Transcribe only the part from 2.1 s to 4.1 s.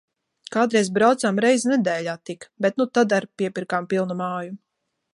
tik. Bet nu tad ar’ piepirkām